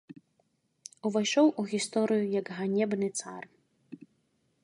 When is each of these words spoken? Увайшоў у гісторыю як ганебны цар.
Увайшоў 1.09 1.51
у 1.63 1.65
гісторыю 1.73 2.25
як 2.39 2.45
ганебны 2.59 3.07
цар. 3.21 3.43